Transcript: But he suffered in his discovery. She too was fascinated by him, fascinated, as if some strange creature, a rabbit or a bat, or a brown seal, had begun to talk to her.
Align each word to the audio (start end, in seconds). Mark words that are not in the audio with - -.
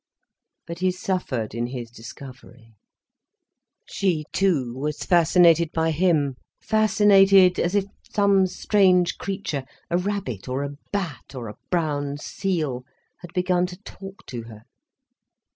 But 0.65 0.79
he 0.79 0.89
suffered 0.89 1.53
in 1.53 1.67
his 1.67 1.91
discovery. 1.91 2.73
She 3.85 4.25
too 4.33 4.73
was 4.73 5.03
fascinated 5.03 5.71
by 5.71 5.91
him, 5.91 6.37
fascinated, 6.59 7.59
as 7.59 7.75
if 7.75 7.85
some 8.11 8.47
strange 8.47 9.19
creature, 9.19 9.63
a 9.91 9.99
rabbit 9.99 10.47
or 10.49 10.63
a 10.63 10.73
bat, 10.91 11.35
or 11.35 11.49
a 11.49 11.57
brown 11.69 12.17
seal, 12.17 12.83
had 13.19 13.31
begun 13.33 13.67
to 13.67 13.77
talk 13.83 14.25
to 14.25 14.41
her. 14.45 14.63